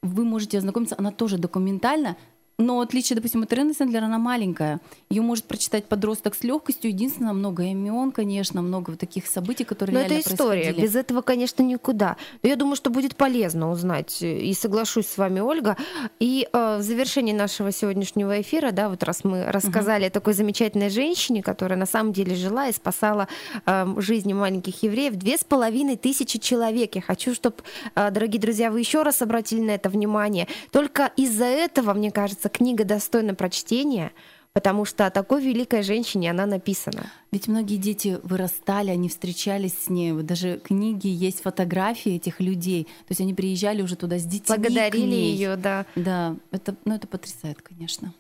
Вы 0.03 0.25
можете 0.25 0.59
ознакомиться, 0.59 0.97
она 0.99 1.13
тоже 1.13 1.39
документальна, 1.39 2.17
но 2.59 2.81
отличие, 2.81 3.17
допустим, 3.17 3.43
от 3.43 3.53
Ирены 3.53 3.75
Сэндлер, 3.75 4.05
она 4.05 4.19
маленькая. 4.19 4.81
Ее 5.11 5.23
может 5.23 5.45
прочитать 5.45 5.87
подросток 5.87 6.35
с 6.35 6.45
легкостью. 6.45 6.91
Единственное, 6.91 7.33
много 7.33 7.65
имен, 7.65 8.13
конечно, 8.13 8.63
много 8.63 8.91
вот 8.91 9.01
таких 9.01 9.27
событий, 9.27 9.65
которые 9.65 9.95
Но 9.95 10.01
реально 10.01 10.21
это 10.21 10.35
история. 10.35 10.73
Без 10.73 10.95
этого, 10.95 11.23
конечно, 11.23 11.63
никуда. 11.63 12.17
Но 12.43 12.49
я 12.49 12.57
думаю, 12.57 12.77
что 12.77 12.91
будет 12.91 13.17
полезно 13.17 13.71
узнать. 13.71 14.23
И 14.23 14.53
соглашусь 14.55 15.07
с 15.07 15.19
вами, 15.19 15.41
Ольга. 15.41 15.77
И 16.21 16.49
э, 16.53 16.77
в 16.79 16.83
завершении 16.83 17.33
нашего 17.33 17.73
сегодняшнего 17.73 18.41
эфира, 18.41 18.71
да, 18.71 18.89
вот 18.89 19.03
раз 19.03 19.25
мы 19.25 19.45
рассказали 19.47 20.05
угу. 20.05 20.09
о 20.09 20.11
такой 20.11 20.35
замечательной 20.35 20.91
женщине, 20.91 21.43
которая 21.43 21.79
на 21.79 21.87
самом 21.87 22.13
деле 22.13 22.35
жила 22.37 22.69
и 22.69 22.73
спасала 22.73 23.29
э, 23.67 23.95
жизни 23.99 24.33
маленьких 24.33 24.83
евреев, 24.83 25.15
две 25.17 25.37
с 25.37 25.45
половиной 25.45 25.97
тысячи 25.97 26.39
человек. 26.39 26.95
Я 26.95 27.03
хочу, 27.03 27.35
чтобы, 27.35 27.57
э, 27.95 28.11
дорогие 28.11 28.41
друзья, 28.41 28.71
вы 28.71 28.81
еще 28.81 29.03
раз 29.03 29.23
обратили 29.23 29.61
на 29.61 29.73
это 29.73 29.89
внимание. 29.89 30.47
Только 30.71 31.11
из-за 31.17 31.47
этого, 31.47 31.93
мне 31.95 32.11
кажется, 32.11 32.42
книга 32.49 32.85
достойна 32.85 33.35
прочтения, 33.35 34.13
потому 34.53 34.85
что 34.85 35.07
о 35.07 35.11
такой 35.11 35.43
великой 35.43 35.83
женщине 35.83 36.31
она 36.31 36.47
написана. 36.47 37.11
Ведь 37.33 37.49
многие 37.49 37.77
дети 37.79 38.21
вырастали, 38.25 38.91
они 38.91 39.09
встречались 39.09 39.73
с 39.87 39.89
ней. 39.89 40.13
Вот 40.13 40.27
даже 40.27 40.61
книги 40.63 41.07
есть 41.07 41.41
фотографии 41.41 42.17
этих 42.17 42.41
людей. 42.41 42.85
То 42.85 43.07
есть 43.09 43.23
они 43.23 43.33
приезжали 43.33 43.81
уже 43.81 43.97
туда 43.97 44.19
с 44.19 44.25
детьми. 44.25 44.55
Благодарили 44.55 45.15
ее, 45.15 45.57
да. 45.57 45.87
Да, 45.97 46.37
это, 46.51 46.77
ну, 46.85 46.95
это 46.95 47.07
потрясает, 47.07 47.63
конечно. 47.63 48.13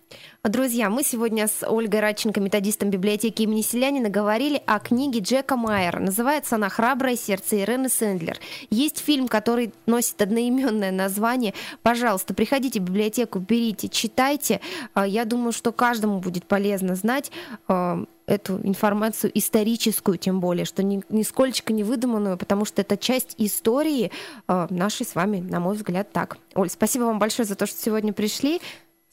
Друзья, 0.42 0.88
мы 0.88 1.03
сегодня 1.03 1.46
с 1.46 1.62
Ольгой 1.66 2.01
Радченко, 2.01 2.40
методистом 2.40 2.88
библиотеки 2.88 3.42
имени 3.42 3.61
Селянина, 3.61 4.09
говорили 4.09 4.62
о 4.64 4.79
книге 4.79 5.20
Джека 5.20 5.57
Майера. 5.59 6.01
Называется 6.01 6.57
она 6.57 6.70
«Храброе 6.70 7.16
сердце» 7.16 7.61
Ирены 7.61 7.90
Сэндлер. 7.90 8.38
Есть 8.70 8.98
фильм, 8.98 9.29
который 9.29 9.75
носит 9.85 10.22
одноименное 10.22 10.90
название. 10.90 11.53
Пожалуйста, 11.83 12.33
приходите 12.33 12.81
в 12.81 12.85
библиотеку, 12.85 13.40
берите, 13.40 13.88
читайте. 13.88 14.62
А, 14.94 15.07
я 15.07 15.27
думаю, 15.27 15.53
что 15.53 15.70
каждому 15.70 16.18
будет 16.18 16.46
полезно 16.46 16.94
знать 16.94 17.31
а, 17.68 18.05
эту 18.27 18.61
информацию 18.63 19.31
историческую, 19.35 20.19
тем 20.19 20.41
более, 20.41 20.65
что 20.65 20.83
ни, 20.83 21.03
нисколько 21.09 21.73
не 21.73 21.85
выдуманную, 21.85 22.37
потому 22.39 22.65
что 22.65 22.83
это 22.83 22.97
часть 22.97 23.35
истории 23.39 24.11
э, 24.49 24.67
нашей 24.71 25.07
с 25.07 25.15
вами, 25.15 25.41
на 25.41 25.61
мой 25.61 25.77
взгляд, 25.77 26.13
так. 26.13 26.39
Оль, 26.55 26.71
спасибо 26.71 27.05
вам 27.05 27.19
большое 27.19 27.47
за 27.47 27.55
то, 27.55 27.67
что 27.67 27.81
сегодня 27.81 28.13
пришли. 28.13 28.61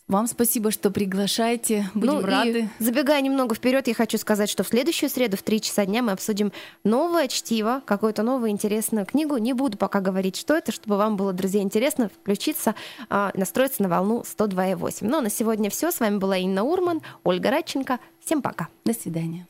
Вам 0.10 0.26
спасибо, 0.26 0.72
что 0.72 0.90
приглашаете. 0.90 1.88
Будем 1.94 2.16
ну, 2.16 2.26
рады. 2.26 2.68
забегая 2.80 3.22
немного 3.22 3.54
вперед, 3.54 3.88
я 3.88 3.94
хочу 3.94 4.18
сказать, 4.18 4.50
что 4.50 4.64
в 4.64 4.68
следующую 4.68 5.08
среду 5.08 5.38
в 5.38 5.44
3 5.44 5.62
часа 5.62 5.86
дня 5.86 6.02
мы 6.02 6.14
обсудим 6.14 6.52
новое 6.84 7.28
чтиво, 7.28 7.84
какую-то 7.86 8.24
новую 8.24 8.50
интересную 8.50 9.06
книгу. 9.06 9.38
Не 9.38 9.54
буду 9.54 9.78
пока 9.78 10.02
говорить, 10.02 10.36
что 10.36 10.56
это, 10.56 10.72
чтобы 10.72 10.98
вам 10.98 11.16
было, 11.16 11.32
друзья, 11.32 11.62
интересно 11.62 12.10
включиться, 12.10 12.74
э, 13.08 13.30
настроиться 13.36 13.84
на 13.84 13.90
волну 13.90 14.24
102,8. 14.24 14.98
Но 15.02 15.10
ну, 15.10 15.18
а 15.20 15.22
на 15.22 15.30
сегодня 15.30 15.70
все. 15.70 15.92
С 15.92 16.00
вами 16.00 16.18
была 16.18 16.38
Инна 16.38 16.64
Урман, 16.64 17.04
Ольга 17.24 17.52
Радченко. 17.52 18.00
Всем 18.30 18.44
пока. 18.44 18.68
До 18.86 18.94
свидания. 18.94 19.48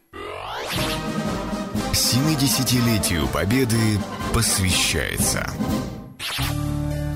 70-летию 1.92 3.28
Победы 3.28 3.76
посвящается 4.34 5.46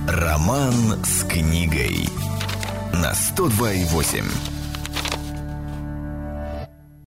Роман 0.05 0.73
с 1.05 1.23
книгой 1.23 2.05
на 2.91 3.13
102,8. 3.13 4.62